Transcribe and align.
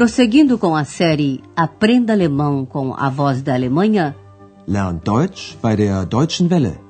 Prosseguindo 0.00 0.56
com 0.56 0.74
a 0.74 0.82
série 0.82 1.42
Aprenda 1.54 2.14
Alemão 2.14 2.64
com 2.64 2.94
a 2.94 3.10
Voz 3.10 3.42
da 3.42 3.52
Alemanha, 3.52 4.16
Lernt 4.66 5.04
Deutsch 5.04 5.58
bei 5.60 5.76
der 5.76 6.06
Deutschen 6.06 6.48
Welle. 6.48 6.80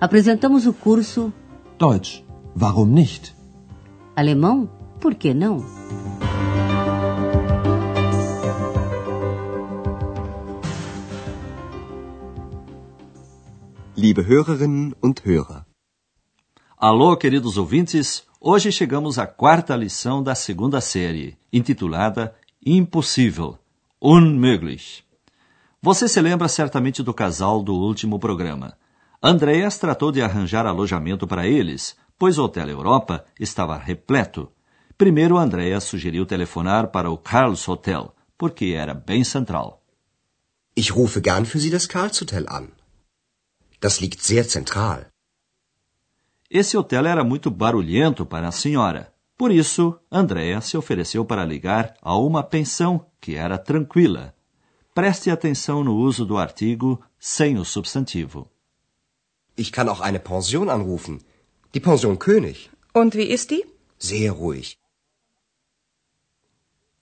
apresentamos 0.00 0.64
o 0.64 0.72
curso 0.72 1.32
Deutsch, 1.76 2.22
warum 2.56 2.86
nicht? 2.86 3.34
Alemão, 4.14 4.70
por 5.00 5.16
que 5.16 5.34
não? 5.34 5.64
Liebe 13.96 14.22
Hörerinnen 14.22 14.94
und 15.02 15.20
Hörer, 15.26 15.64
Alô, 16.78 17.16
queridos 17.16 17.58
ouvintes! 17.58 18.22
Hoje 18.40 18.70
chegamos 18.70 19.18
à 19.18 19.26
quarta 19.26 19.74
lição 19.74 20.22
da 20.22 20.34
segunda 20.34 20.80
série, 20.80 21.36
intitulada 21.50 22.34
Impossível, 22.64 23.58
Unmöglich. 24.00 25.04
Você 25.82 26.08
se 26.08 26.20
lembra 26.20 26.48
certamente 26.48 27.02
do 27.02 27.12
casal 27.12 27.62
do 27.62 27.74
último 27.74 28.18
programa. 28.18 28.76
Andreas 29.22 29.78
tratou 29.78 30.10
de 30.10 30.22
arranjar 30.22 30.66
alojamento 30.66 31.26
para 31.26 31.46
eles, 31.46 31.96
pois 32.18 32.38
o 32.38 32.44
Hotel 32.44 32.68
Europa 32.70 33.24
estava 33.38 33.76
repleto. 33.76 34.50
Primeiro, 34.96 35.36
Andreas 35.36 35.84
sugeriu 35.84 36.24
telefonar 36.24 36.88
para 36.88 37.10
o 37.10 37.18
Karls 37.18 37.68
Hotel, 37.68 38.14
porque 38.38 38.74
era 38.74 38.94
bem 38.94 39.24
central. 39.24 39.84
ich 40.74 40.90
rufe 40.92 41.20
gern 41.20 41.46
für 41.46 41.58
Sie 41.58 41.70
das 41.70 41.88
Karlshotel 41.88 42.48
an. 42.48 42.72
Das 43.80 44.00
liegt 44.00 44.22
sehr 44.22 44.44
zentral. 44.44 45.06
Esse 46.50 46.76
hotel 46.76 47.06
era 47.06 47.24
muito 47.24 47.50
barulhento 47.50 48.26
para 48.26 48.48
a 48.48 48.52
senhora. 48.52 49.12
Por 49.36 49.50
isso, 49.50 49.98
Andréa 50.10 50.60
se 50.60 50.76
ofereceu 50.76 51.24
para 51.24 51.44
ligar 51.44 51.94
a 52.00 52.16
uma 52.16 52.42
pensão 52.42 53.06
que 53.20 53.34
era 53.34 53.58
tranquila. 53.58 54.34
Preste 54.94 55.30
atenção 55.30 55.82
no 55.82 55.96
uso 55.96 56.24
do 56.24 56.38
artigo 56.38 57.02
sem 57.18 57.58
o 57.58 57.64
substantivo. 57.64 58.48
Ich 59.56 59.72
kann 59.72 59.88
auch 59.88 60.00
eine 60.00 60.20
Pension 60.20 60.68
anrufen. 60.68 61.20
Die 61.72 61.80
Pension 61.80 62.16
König. 62.16 62.70
Und 62.94 63.16
wie 63.16 63.32
ist 63.32 63.50
die? 63.50 63.64
Sehr 63.98 64.32
ruhig. 64.32 64.76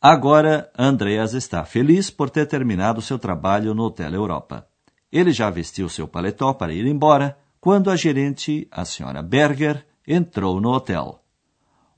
Agora, 0.00 0.70
Andreas 0.76 1.32
está 1.34 1.64
feliz 1.64 2.10
por 2.10 2.28
ter 2.30 2.46
terminado 2.46 3.00
seu 3.00 3.18
trabalho 3.18 3.74
no 3.74 3.84
Hotel 3.84 4.14
Europa. 4.14 4.66
Ele 5.12 5.32
já 5.32 5.50
vestiu 5.50 5.88
seu 5.88 6.08
paletó 6.08 6.54
para 6.54 6.72
ir 6.72 6.86
embora 6.86 7.38
quando 7.60 7.90
a 7.90 7.96
gerente, 7.96 8.66
a 8.70 8.84
senhora 8.84 9.22
Berger, 9.22 9.86
entrou 10.06 10.60
no 10.60 10.70
hotel. 10.70 11.21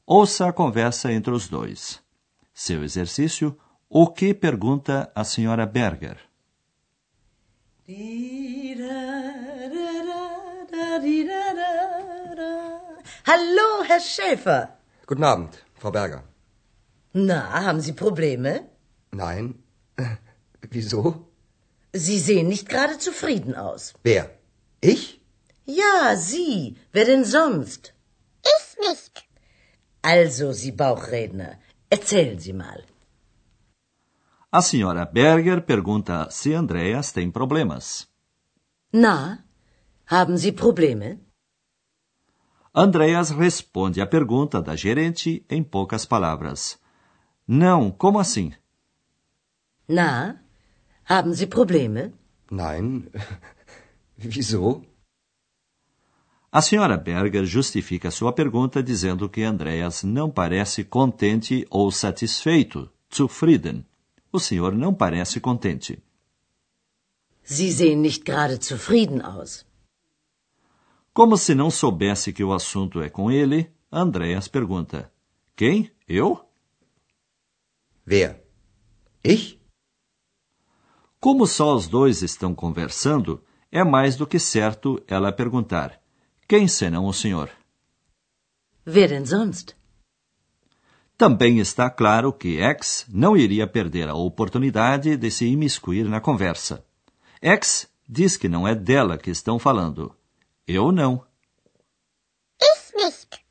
Ouça 0.06 0.48
a 0.48 0.52
conversa 0.52 1.10
entre 1.10 1.33
os 1.33 1.48
dois. 1.48 2.02
Seu 2.52 2.84
exercício: 2.84 3.58
o 3.88 4.06
que 4.12 4.34
pergunta 4.34 5.11
a 5.14 5.24
senhora 5.24 5.64
Berger? 5.64 6.19
Hallo, 13.27 13.83
Herr 13.88 14.00
Schäfer. 14.00 14.69
Guten 15.06 15.24
Abend, 15.24 15.64
Frau 15.74 15.91
Berger. 15.91 16.22
Na, 17.14 17.64
haben 17.64 17.80
Sie 17.80 17.94
Probleme? 17.94 18.68
Nein. 19.11 19.55
Wieso? 20.70 21.28
Sie 21.94 22.18
sehen 22.18 22.48
nicht 22.48 22.68
gerade 22.68 22.98
zufrieden 22.98 23.55
aus. 23.55 23.94
Wer? 24.02 24.30
Ich? 24.83 25.22
Ja, 25.64 26.14
Sie. 26.16 26.77
Wer 26.92 27.06
denn 27.06 27.24
sonst? 27.24 27.94
Ich 28.44 28.77
nicht. 28.86 29.23
Also, 30.06 30.52
Sie 30.52 30.70
Bauchredner, 30.70 31.58
erzählen 31.88 32.38
Sie 32.38 32.52
mal. 32.52 32.84
A 34.52 34.61
senhora 34.61 35.06
Berger 35.06 35.62
pergunta 35.62 36.29
se 36.30 36.55
Andreas 36.55 37.11
tem 37.11 37.30
problemas. 37.30 38.06
Na, 38.92 39.42
haben 40.05 40.36
Sie 40.36 40.52
Probleme? 40.52 41.20
Andreas 42.74 43.30
responde 43.30 44.02
à 44.02 44.06
pergunta 44.06 44.61
da 44.61 44.77
gerente 44.77 45.42
em 45.48 45.62
poucas 45.64 46.05
palavras. 46.05 46.79
Não, 47.48 47.90
como 47.90 48.18
assim? 48.18 48.52
Na, 49.89 50.39
haben 51.06 51.33
Sie 51.33 51.46
Probleme? 51.46 52.12
Nein. 52.50 53.08
Wieso? 54.18 54.84
A 56.55 56.63
senhora 56.63 56.97
Berger 56.97 57.45
justifica 57.45 58.13
sua 58.13 58.33
pergunta 58.33 58.81
dizendo 58.81 59.29
que 59.29 59.42
Andreas 59.42 60.05
não 60.05 60.31
parece 60.31 60.85
contente 60.85 61.67
ou 61.69 61.91
satisfeito, 61.91 62.89
zufrieden. 63.13 63.85
O 64.31 64.39
senhor 64.39 64.73
não 64.73 64.95
parece 64.95 65.41
contente. 65.41 66.01
Sie 67.42 67.73
sehen 67.73 67.97
nicht 67.97 68.23
gerade 68.23 68.65
zufrieden 68.65 69.20
aus. 69.20 69.67
Como 71.13 71.37
se 71.37 71.57
não 71.57 71.73
soubesse 71.73 72.33
que 72.33 72.45
o 72.45 72.53
assunto 72.53 73.03
é 73.03 73.11
com 73.11 73.33
ele, 73.33 73.69
Andreas 73.91 74.47
pergunta: 74.47 75.13
Quem? 75.57 75.91
Eu? 76.07 76.48
Wer? 78.07 78.45
Ich? 79.25 79.59
Como 81.19 81.48
só 81.48 81.75
os 81.75 81.89
dois 81.89 82.23
estão 82.23 82.55
conversando, 82.55 83.42
é 83.73 83.83
mais 83.83 84.15
do 84.15 84.25
que 84.25 84.39
certo 84.39 85.03
ela 85.09 85.33
perguntar: 85.33 86.04
Quem 86.46 86.68
senão 86.68 87.06
o 87.06 87.12
senhor? 87.12 87.50
Wer 88.86 89.08
denn 89.08 89.24
sonst? 89.24 89.74
Também 91.16 91.58
está 91.58 91.88
claro 91.88 92.32
que 92.32 92.58
X 92.60 93.06
não 93.08 93.36
iria 93.36 93.66
perder 93.66 94.08
a 94.08 94.14
oportunidade 94.14 95.16
de 95.16 95.30
se 95.30 95.46
imiscuir 95.46 96.05
na 96.06 96.20
conversa. 96.20 96.84
X 97.40 97.88
diz 98.06 98.36
que 98.36 98.48
não 98.48 98.68
é 98.68 98.74
dela 98.74 99.16
que 99.16 99.30
estão 99.30 99.58
falando. 99.58 100.14
Eu 100.66 100.92
não. 100.92 101.24
Ich 102.61 102.96
nicht. 102.96 103.42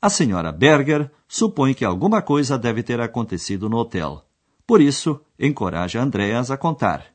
A 0.00 0.10
senhora 0.10 0.52
Berger 0.52 1.10
supõe 1.26 1.74
que 1.74 1.84
alguma 1.84 2.22
coisa 2.22 2.58
deve 2.58 2.82
ter 2.82 3.00
acontecido 3.00 3.68
no 3.68 3.78
hotel. 3.78 4.24
Por 4.66 4.80
isso, 4.80 5.20
encoraja 5.38 6.00
Andreas 6.00 6.50
a 6.50 6.56
contar. 6.56 7.06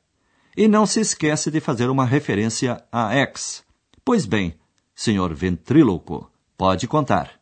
E 0.57 0.68
não 0.68 0.86
se 0.86 1.00
esquece 1.00 1.50
de 1.50 1.62
fazer 1.62 1.90
uma 1.90 2.06
referência 2.06 2.84
a 2.91 3.13
X. 3.13 3.63
Pois 4.09 4.25
bem, 4.25 4.56
senhor 4.96 5.36
ventríloco, 5.36 6.31
pode 6.58 6.88
contar. 6.88 7.40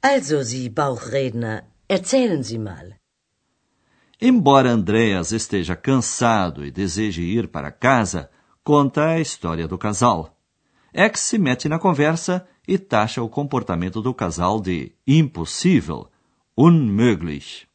Also, 0.00 0.40
Sie 0.44 0.68
Bauchredner, 0.68 1.64
erzählen 1.88 2.40
Sie 2.44 2.60
mal. 2.60 2.94
Embora 4.20 4.70
Andreas 4.70 5.32
esteja 5.32 5.74
cansado 5.74 6.64
e 6.64 6.70
deseje 6.70 7.22
ir 7.22 7.48
para 7.48 7.72
casa, 7.72 8.30
conta 8.62 9.04
a 9.08 9.20
história 9.20 9.66
do 9.66 9.76
casal. 9.76 10.38
X 10.94 11.18
se 11.18 11.38
mete 11.38 11.68
na 11.68 11.80
conversa 11.80 12.46
e 12.68 12.78
taxa 12.78 13.20
o 13.20 13.28
comportamento 13.28 14.00
do 14.00 14.14
casal 14.14 14.60
de 14.60 14.92
impossível, 15.04 16.08
unmöglich. 16.56 17.66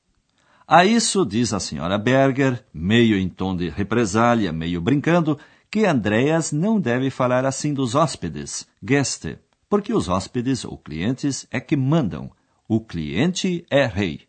A 0.66 0.86
isso 0.86 1.26
diz 1.26 1.52
a 1.52 1.60
senhora 1.60 1.98
Berger, 1.98 2.66
meio 2.74 3.18
em 3.18 3.28
tom 3.28 3.58
de 3.58 3.68
represália, 3.68 4.54
meio 4.54 4.80
brincando, 4.80 5.38
que 5.76 5.86
Andreas 5.86 6.54
não 6.54 6.80
deve 6.80 7.10
falar 7.10 7.44
assim 7.44 7.74
dos 7.74 7.96
hóspedes, 7.96 8.66
Gäste, 8.82 9.40
porque 9.68 9.94
os 9.94 10.08
hóspedes 10.08 10.64
ou 10.64 10.78
clientes 10.78 11.46
é 11.52 11.60
que 11.60 11.76
mandam. 11.76 12.32
O 12.66 12.80
cliente 12.80 13.66
é 13.70 13.86
rei. 13.86 14.26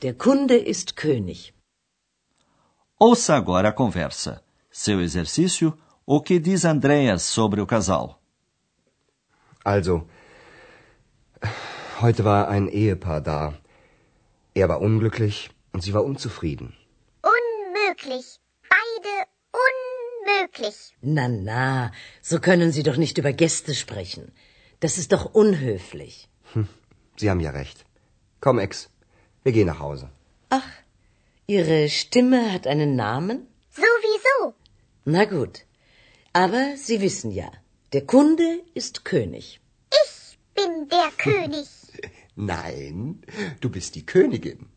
Der 0.00 0.14
Kunde 0.14 0.54
ist 0.54 0.94
König. 0.94 1.52
Ouça 2.96 3.34
agora 3.34 3.70
a 3.70 3.72
conversa. 3.72 4.40
Seu 4.70 5.00
exercício, 5.00 5.76
o 6.06 6.20
que 6.20 6.38
diz 6.38 6.64
Andreas 6.64 7.22
sobre 7.22 7.60
o 7.60 7.66
casal? 7.66 8.22
Also, 9.64 10.06
heute 12.00 12.22
war 12.22 12.48
ein 12.48 12.68
Ehepaar 12.68 13.20
da. 13.20 13.52
Er 14.54 14.68
war 14.68 14.80
unglücklich 14.80 15.50
und 15.72 15.82
sie 15.82 15.92
war 15.92 16.04
unzufrieden. 16.04 16.72
Unmöglich. 17.20 18.43
Unmöglich. 20.54 20.94
Na, 21.02 21.28
na, 21.28 21.92
so 22.22 22.38
können 22.40 22.72
Sie 22.72 22.82
doch 22.82 22.96
nicht 22.96 23.18
über 23.18 23.32
Gäste 23.32 23.74
sprechen. 23.74 24.32
Das 24.80 24.98
ist 24.98 25.12
doch 25.12 25.34
unhöflich. 25.34 26.28
Sie 27.16 27.30
haben 27.30 27.40
ja 27.40 27.50
recht. 27.50 27.84
Komm, 28.40 28.58
Ex, 28.58 28.88
wir 29.42 29.52
gehen 29.52 29.66
nach 29.66 29.80
Hause. 29.80 30.10
Ach, 30.50 30.70
Ihre 31.46 31.88
Stimme 31.88 32.52
hat 32.52 32.66
einen 32.66 32.96
Namen? 32.96 33.46
Sowieso. 33.70 34.54
Na 35.04 35.24
gut. 35.24 35.64
Aber 36.32 36.76
Sie 36.76 37.00
wissen 37.00 37.30
ja, 37.30 37.50
der 37.92 38.06
Kunde 38.06 38.60
ist 38.74 39.04
König. 39.04 39.60
Ich 40.04 40.38
bin 40.54 40.88
der 40.88 41.10
König. 41.18 41.68
Nein, 42.36 43.22
du 43.60 43.70
bist 43.70 43.94
die 43.94 44.06
Königin. 44.06 44.68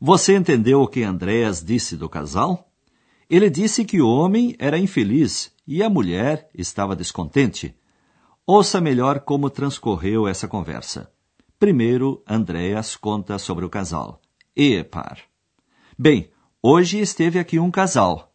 Você 0.00 0.34
entendeu 0.34 0.82
o 0.82 0.86
que 0.86 1.04
Andreas 1.04 1.64
disse 1.64 1.96
do 1.96 2.08
casal? 2.08 2.67
Ele 3.28 3.50
disse 3.50 3.84
que 3.84 4.00
o 4.00 4.08
homem 4.08 4.56
era 4.58 4.78
infeliz 4.78 5.52
e 5.66 5.82
a 5.82 5.90
mulher 5.90 6.48
estava 6.54 6.96
descontente. 6.96 7.74
Ouça 8.46 8.80
melhor 8.80 9.20
como 9.20 9.50
transcorreu 9.50 10.26
essa 10.26 10.48
conversa. 10.48 11.12
Primeiro, 11.58 12.22
Andreas 12.26 12.96
conta 12.96 13.38
sobre 13.38 13.66
o 13.66 13.68
casal. 13.68 14.22
Ehepaar. 14.56 15.24
Bem, 15.98 16.30
hoje 16.62 17.00
esteve 17.00 17.38
aqui 17.38 17.58
um 17.58 17.70
casal. 17.70 18.32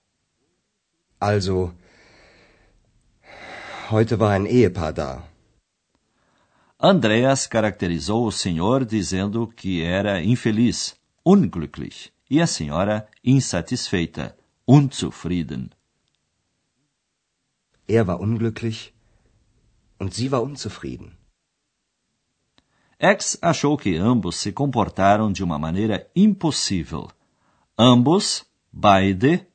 Also, 1.20 1.74
heute 3.90 4.14
war 4.16 4.32
ein 4.32 4.46
Ehepaar 4.46 4.94
da. 4.94 5.24
Andreas 6.80 7.48
caracterizou 7.48 8.28
o 8.28 8.32
senhor 8.32 8.86
dizendo 8.86 9.48
que 9.48 9.82
era 9.82 10.22
infeliz, 10.22 10.96
unglücklich, 11.26 12.12
e 12.30 12.42
a 12.42 12.46
senhora 12.46 13.08
insatisfeita, 13.24 14.36
unzufrieden. 14.66 15.74
Er 17.88 18.08
war 18.08 18.20
unglücklich 18.20 18.94
und 20.00 20.14
sie 20.14 20.32
war 20.32 20.42
unzufrieden. 20.44 21.18
X 23.00 23.38
achou 23.42 23.76
que 23.78 23.98
ambos 23.98 24.38
se 24.38 24.52
comportaram 24.54 25.32
de 25.34 25.44
uma 25.44 25.60
maneira 25.60 26.08
impossível. 26.16 27.10
Ambos, 27.78 28.46
beide, 28.72 29.46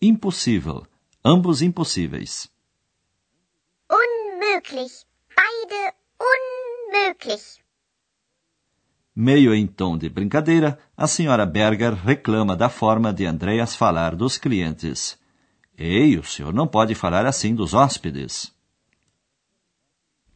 impossível. 0.00 0.86
Ambos 1.24 1.62
impossíveis. 1.62 2.50
Unmöglich. 3.88 5.06
Beide 5.34 5.94
unmöglich. 6.30 7.64
Meio 9.20 9.52
em 9.52 9.66
tom 9.66 9.98
de 9.98 10.08
brincadeira, 10.08 10.78
a 10.96 11.08
senhora 11.08 11.44
Berger 11.44 11.92
reclama 11.92 12.54
da 12.54 12.68
forma 12.68 13.12
de 13.12 13.26
Andreas 13.26 13.74
falar 13.74 14.14
dos 14.14 14.38
clientes. 14.38 15.18
Ei, 15.76 16.16
o 16.16 16.22
senhor 16.22 16.54
não 16.54 16.68
pode 16.68 16.94
falar 16.94 17.26
assim 17.26 17.52
dos 17.52 17.74
hóspedes. 17.74 18.54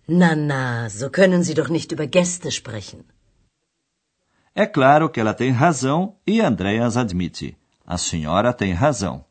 Na, 0.09 0.35
na, 0.35 0.89
so 0.91 1.09
können 1.11 1.45
Sie 1.45 1.55
doch 1.55 1.71
nicht 1.71 1.93
über 1.93 2.09
Gäste 2.13 2.51
sprechen. 2.51 3.05
É 4.53 4.67
claro 4.67 5.09
que 5.09 5.21
ela 5.21 5.33
tem 5.33 5.53
razão 5.53 6.17
e 6.27 6.41
Andreas 6.41 6.97
admite. 6.97 7.57
A 7.87 7.97
senhora 7.97 8.53
tem 8.53 8.73
razão. 8.73 9.25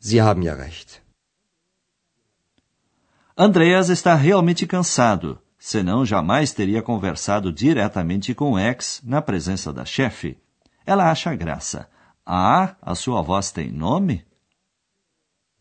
Sie 0.00 0.18
haben 0.18 0.46
ja 0.46 0.54
recht. 0.54 1.02
Andreas 3.36 3.90
está 3.90 4.14
realmente 4.14 4.66
cansado, 4.66 5.38
senão 5.58 6.06
jamais 6.06 6.52
teria 6.52 6.80
conversado 6.82 7.52
diretamente 7.52 8.34
com 8.34 8.58
X 8.58 9.00
na 9.04 9.20
presença 9.20 9.72
da 9.72 9.84
chefe. 9.84 10.38
Ela 10.86 11.10
acha 11.10 11.34
graça. 11.34 11.90
Ah, 12.24 12.76
a 12.80 12.94
sua 12.94 13.20
voz 13.22 13.50
tem 13.50 13.70
nome? 13.72 14.24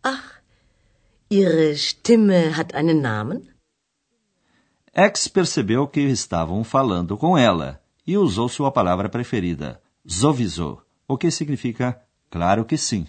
Ach, 0.04 0.42
Ihre 1.30 1.76
Stimme 1.76 2.54
hat 2.54 2.74
einen 2.74 3.02
Namen? 3.02 3.50
X 4.94 5.28
percebeu 5.28 5.88
que 5.88 6.00
estavam 6.02 6.64
falando 6.64 7.18
com 7.18 7.38
ela 7.38 7.84
e 8.06 8.18
usou 8.18 8.48
sua 8.48 8.72
palavra 8.72 9.10
preferida, 9.10 9.82
sowieso, 10.06 10.82
o 11.08 11.18
que 11.18 11.30
significa 11.30 12.02
claro 12.30 12.66
que 12.66 12.78
sim. 12.78 13.08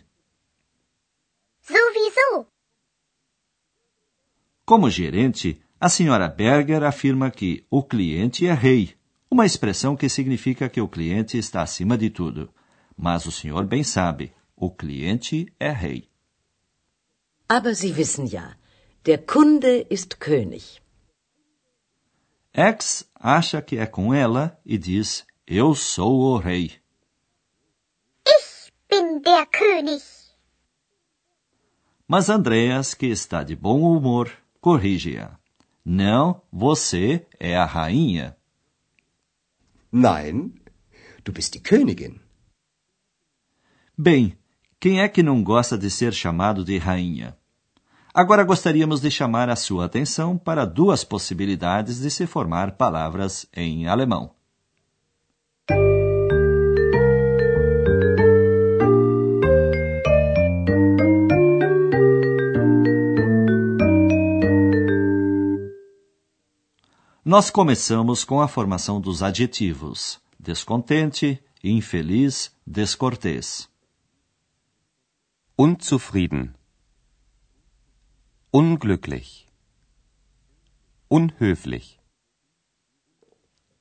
Sowieso. 1.63 2.47
Como 4.67 4.91
gerente, 4.91 5.63
a 5.81 5.89
senhora 5.89 6.29
Berger 6.29 6.83
afirma 6.83 7.31
que 7.31 7.65
o 7.71 7.83
cliente 7.83 8.47
é 8.47 8.53
rei, 8.53 8.97
uma 9.31 9.47
expressão 9.47 9.97
que 9.97 10.09
significa 10.09 10.69
que 10.69 10.81
o 10.81 10.89
cliente 10.89 11.39
está 11.39 11.63
acima 11.63 11.97
de 11.97 12.11
tudo. 12.11 12.53
Mas 12.97 13.27
o 13.27 13.33
senhor 13.33 13.65
bem 13.65 13.85
sabe, 13.85 14.33
o 14.57 14.71
cliente 14.71 15.53
é 15.61 15.71
rei. 15.71 16.09
Aber 17.49 17.75
Sie 17.75 17.93
wissen 17.93 18.27
ja, 18.27 18.57
der 19.05 19.25
Kunde 19.25 19.87
ist 19.89 20.17
König. 20.19 20.83
X 22.53 23.09
acha 23.15 23.63
que 23.63 23.79
é 23.79 23.87
com 23.87 24.13
ela 24.13 24.61
e 24.67 24.77
diz: 24.77 25.25
Eu 25.47 25.75
sou 25.75 26.35
o 26.35 26.39
rei. 26.39 26.73
Ich 28.27 28.73
bin 28.91 29.21
der 29.21 29.47
König. 29.47 30.03
Mas 32.07 32.29
Andreas, 32.29 32.95
que 32.95 33.07
está 33.07 33.45
de 33.45 33.55
bom 33.55 33.81
humor, 33.81 34.31
corrige-a. 34.61 35.38
Não, 35.91 36.43
você 36.53 37.27
é 37.41 37.57
a 37.57 37.65
rainha. 37.65 38.37
Nein, 39.91 40.53
du 41.25 41.33
bist 41.33 41.55
die 41.55 41.61
Königin. 41.61 42.21
Bem, 43.97 44.37
quem 44.79 45.01
é 45.01 45.09
que 45.09 45.23
não 45.23 45.43
gosta 45.43 45.79
de 45.79 45.89
ser 45.91 46.13
chamado 46.13 46.63
de 46.63 46.77
rainha? 46.77 47.39
Agora 48.13 48.45
gostaríamos 48.45 49.01
de 49.01 49.11
chamar 49.11 49.49
a 49.49 49.57
sua 49.57 49.87
atenção 49.87 50.37
para 50.37 50.67
duas 50.67 51.05
possibilidades 51.05 52.01
de 52.01 52.11
se 52.11 52.27
formar 52.27 52.73
palavras 52.73 53.47
em 53.51 53.87
alemão. 53.87 54.35
Nós 67.29 67.51
começamos 67.51 68.25
com 68.25 68.41
a 68.41 68.49
formação 68.49 68.99
dos 68.99 69.23
adjetivos: 69.23 70.19
descontente, 70.41 71.39
infeliz, 71.63 72.51
descortês. 72.67 73.69
Unzufrieden. 75.59 76.55
Unglücklich. 78.51 79.47
Unhöflich. 81.11 81.99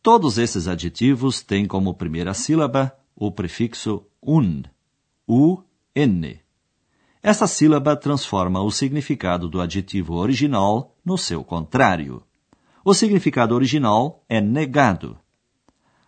Todos 0.04 0.38
esses 0.38 0.68
adjetivos 0.68 1.42
têm 1.42 1.66
como 1.66 1.94
primeira 1.94 2.34
sílaba 2.34 3.00
o 3.16 3.32
prefixo 3.32 4.06
un, 4.22 4.64
u-n. 5.26 6.42
Essa 7.24 7.48
sílaba 7.48 7.96
transforma 7.96 8.62
o 8.62 8.70
significado 8.70 9.48
do 9.48 9.62
adjetivo 9.62 10.16
original 10.16 10.94
no 11.06 11.18
seu 11.18 11.46
contrário. 11.46 12.27
O 12.90 12.94
significado 12.94 13.54
original 13.54 14.24
é 14.30 14.40
negado. 14.40 15.20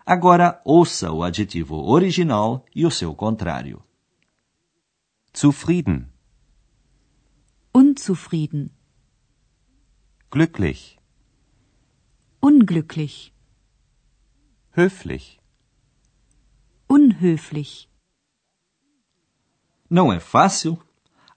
Agora 0.06 0.62
ouça 0.64 1.12
o 1.12 1.24
adjetivo 1.24 1.76
original 1.76 2.66
e 2.74 2.86
o 2.86 2.90
seu 2.90 3.14
contrário. 3.14 3.84
Zufrieden. 5.38 6.08
Unzufrieden. 7.76 8.70
Glücklich. 10.31 10.98
Unglücklich. 12.42 13.33
Höflich. 14.71 15.38
Unhöflich. 16.88 17.90
Não 19.90 20.14
é 20.14 20.21
fácil? 20.21 20.81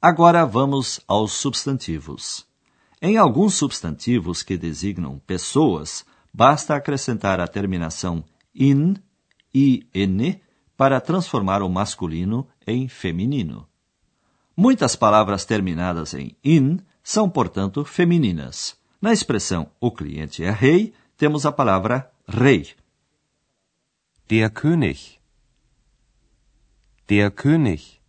Agora 0.00 0.46
vamos 0.46 1.00
aos 1.08 1.32
substantivos. 1.32 2.46
Em 3.04 3.16
alguns 3.16 3.54
substantivos 3.54 4.44
que 4.44 4.56
designam 4.56 5.18
pessoas, 5.18 6.06
basta 6.32 6.76
acrescentar 6.76 7.40
a 7.40 7.48
terminação 7.48 8.24
in, 8.54 8.94
in, 9.52 10.40
para 10.76 11.00
transformar 11.00 11.62
o 11.62 11.68
masculino 11.68 12.46
em 12.64 12.86
feminino. 12.86 13.68
Muitas 14.56 14.94
palavras 14.94 15.44
terminadas 15.44 16.14
em 16.14 16.36
in 16.44 16.78
são, 17.02 17.28
portanto, 17.28 17.84
femininas. 17.84 18.78
Na 19.00 19.12
expressão 19.12 19.68
o 19.80 19.90
cliente 19.90 20.44
é 20.44 20.50
rei, 20.52 20.94
temos 21.16 21.44
a 21.44 21.50
palavra 21.50 22.08
rei. 22.28 22.70
Der 24.28 24.48
König. 24.48 25.18
Der 27.08 27.32
König. 27.32 28.00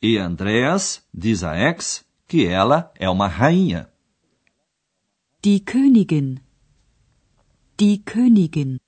E 0.00 0.18
Andreas 0.18 1.02
diz 1.12 1.42
a 1.42 1.58
Ex 1.58 2.04
que 2.26 2.46
ela 2.46 2.92
é 2.98 3.08
uma 3.08 3.28
rainha. 3.28 3.88
Die 5.42 5.60
Königin. 5.60 6.38
Die 7.78 7.98
Königin. 7.98 8.78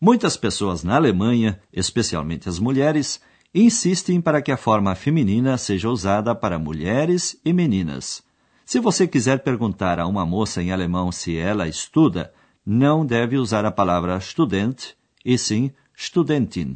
Muitas 0.00 0.36
pessoas 0.36 0.82
na 0.82 0.96
Alemanha, 0.96 1.60
especialmente 1.72 2.48
as 2.48 2.58
mulheres, 2.58 3.20
insistem 3.54 4.20
para 4.20 4.42
que 4.42 4.52
a 4.52 4.56
forma 4.56 4.94
feminina 4.94 5.56
seja 5.56 5.88
usada 5.88 6.34
para 6.34 6.58
mulheres 6.58 7.40
e 7.44 7.52
meninas. 7.52 8.22
Se 8.64 8.80
você 8.80 9.06
quiser 9.06 9.42
perguntar 9.42 9.98
a 10.00 10.06
uma 10.06 10.26
moça 10.26 10.62
em 10.62 10.72
alemão 10.72 11.10
se 11.12 11.36
ela 11.36 11.68
estuda, 11.68 12.34
não 12.64 13.06
deve 13.06 13.38
usar 13.38 13.64
a 13.64 13.70
palavra 13.70 14.20
Student, 14.20 14.94
e 15.24 15.38
sim 15.38 15.72
Studentin. 15.96 16.74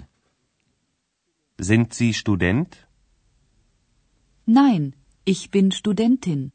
Sind 1.61 1.93
Sie 1.93 2.15
Student? 2.15 2.69
Nein, 4.59 4.97
ich 5.25 5.53
bin 5.53 5.71
Studentin. 5.71 6.53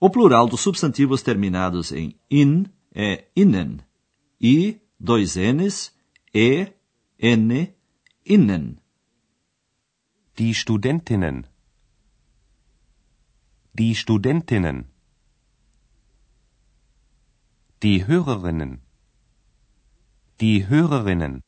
O 0.00 0.08
plural 0.08 0.48
dos 0.48 0.62
substantivos 0.62 1.22
terminados 1.22 1.92
em 1.92 2.18
in 2.30 2.70
é 2.94 3.26
innen. 3.36 3.82
I, 4.40 4.80
dois 4.98 5.36
Ns, 5.36 5.92
E, 6.32 6.72
N, 7.18 7.74
innen. 8.24 8.80
Die 10.38 10.54
Studentinnen. 10.54 11.46
Die 13.74 13.94
Studentinnen. 13.94 14.78
Die 17.82 18.06
Hörerinnen. 18.08 18.80
Die 20.40 20.66
Hörerinnen. 20.70 21.42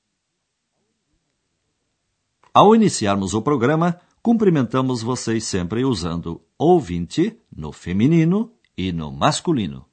Ao 2.52 2.74
iniciarmos 2.74 3.32
o 3.32 3.40
programa, 3.40 3.98
cumprimentamos 4.22 5.02
vocês 5.02 5.44
sempre 5.44 5.84
usando 5.84 6.42
ouvinte 6.58 7.38
no 7.54 7.72
feminino 7.72 8.52
e 8.76 8.92
no 8.92 9.10
masculino. 9.10 9.86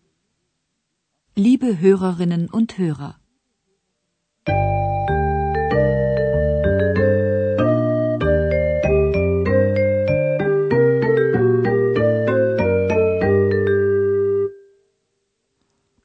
Liebe 1.36 1.72
Hörerinnen 1.82 2.48
und 2.52 2.74
Hörer. 2.78 3.16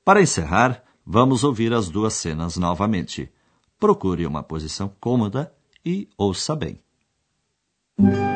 Para 0.05 0.21
encerrar, 0.21 0.85
vamos 1.07 1.45
ouvir 1.45 1.73
as 1.73 1.89
duas 1.89 2.15
cenas 2.15 2.57
novamente. 2.57 3.33
Procure 3.79 4.27
uma 4.27 4.43
posição 4.43 4.93
cômoda 5.01 5.55
e 5.85 6.09
ouça 6.19 6.55
bem. 6.55 6.83
thank 7.99 8.17
you 8.17 8.32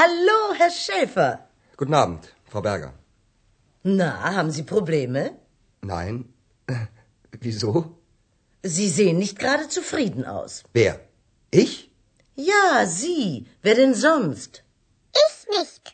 Hallo, 0.00 0.40
Herr 0.58 0.70
Schäfer. 0.70 1.30
Guten 1.76 1.94
Abend, 2.02 2.22
Frau 2.50 2.62
Berger. 2.62 2.92
Na, 3.82 4.10
haben 4.36 4.50
Sie 4.50 4.62
Probleme? 4.62 5.22
Nein. 5.82 6.14
Wieso? 7.44 7.72
Sie 8.62 8.88
sehen 8.88 9.18
nicht 9.18 9.38
gerade 9.38 9.68
zufrieden 9.68 10.24
aus. 10.24 10.64
Wer? 10.72 10.94
Ich? 11.50 11.90
Ja, 12.34 12.86
Sie. 12.86 13.46
Wer 13.62 13.74
denn 13.74 13.94
sonst? 13.94 14.64
Ich 15.24 15.36
nicht. 15.58 15.84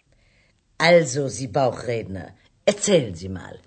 Also, 0.78 1.26
Sie 1.28 1.48
Bauchredner, 1.48 2.28
erzählen 2.64 3.14
Sie 3.16 3.28
mal. 3.28 3.58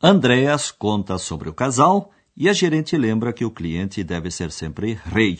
Andreas 0.00 0.64
conta 0.78 1.18
sobre 1.18 1.48
o 1.48 1.54
casal 1.54 2.10
e 2.36 2.50
a 2.50 2.52
gerente 2.52 2.98
lembra 2.98 3.32
que 3.32 3.46
o 3.46 3.50
cliente 3.50 4.04
deve 4.04 4.30
ser 4.30 4.50
sempre 4.50 5.00
rei. 5.16 5.38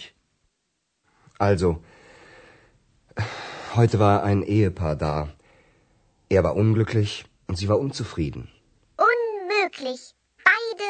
Also, 1.38 1.82
heute 3.74 3.98
war 3.98 4.22
ein 4.22 4.42
Ehepaar 4.42 4.96
da. 4.96 5.28
Er 6.28 6.44
war 6.44 6.54
unglücklich 6.56 7.24
und 7.46 7.56
sie 7.56 7.68
war 7.68 7.78
unzufrieden. 7.78 8.48
Unmöglich. 9.10 10.14
Beide 10.44 10.88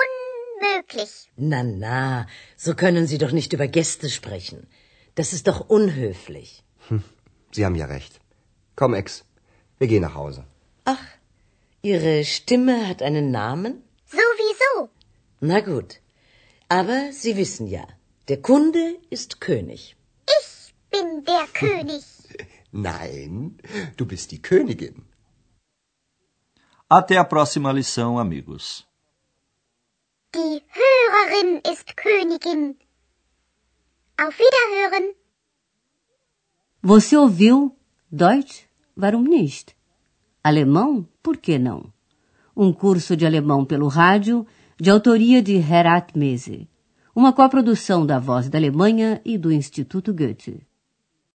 unmöglich. 0.00 1.12
Na, 1.36 1.62
na, 1.62 2.26
so 2.56 2.74
können 2.74 3.06
Sie 3.06 3.18
doch 3.18 3.32
nicht 3.32 3.52
über 3.52 3.68
Gäste 3.68 4.08
sprechen. 4.08 4.66
Das 5.14 5.32
ist 5.32 5.46
doch 5.48 5.60
unhöflich. 5.68 6.64
Sie 7.52 7.64
haben 7.64 7.74
ja 7.74 7.86
recht. 7.86 8.20
Komm, 8.76 8.94
Ex, 8.94 9.24
wir 9.78 9.88
gehen 9.88 10.02
nach 10.02 10.14
Hause. 10.14 10.44
Ach, 10.84 11.06
Ihre 11.82 12.24
Stimme 12.24 12.88
hat 12.88 13.02
einen 13.02 13.30
Namen? 13.30 13.82
Sowieso. 14.06 14.88
Na 15.40 15.60
gut. 15.60 16.00
Aber 16.68 17.12
Sie 17.12 17.36
wissen 17.36 17.66
ja, 17.66 17.84
der 18.28 18.40
Kunde 18.42 18.96
ist 19.10 19.40
König. 19.40 19.96
Bin 20.98 21.24
der 21.24 21.46
König. 21.60 22.04
Nein, 22.72 23.56
du 23.96 24.04
bist 24.06 24.30
die 24.32 24.42
Königin. 24.42 25.04
Até 26.88 27.16
a 27.18 27.24
próxima 27.24 27.70
lição, 27.72 28.18
amigos. 28.18 28.84
Die 30.34 30.62
Hörerin 30.78 31.60
ist 31.72 31.96
Königin. 31.96 32.76
Auf 34.18 34.36
Wiederhören. 34.38 35.14
Você 36.82 37.16
ouviu 37.16 37.76
Deutsch? 38.10 38.66
Warum 38.96 39.22
nicht? 39.22 39.76
Alemão? 40.42 41.06
Por 41.22 41.36
que 41.36 41.58
não? 41.58 41.92
Um 42.56 42.72
curso 42.72 43.16
de 43.16 43.24
alemão 43.24 43.64
pelo 43.64 43.86
rádio, 43.88 44.46
de 44.80 44.90
autoria 44.90 45.40
de 45.42 45.56
Herat 45.56 46.16
Mese. 46.16 46.68
Uma 47.14 47.32
coprodução 47.32 48.04
da 48.04 48.18
Voz 48.18 48.48
da 48.48 48.58
Alemanha 48.58 49.20
e 49.24 49.38
do 49.38 49.52
Instituto 49.52 50.12
Goethe. 50.12 50.67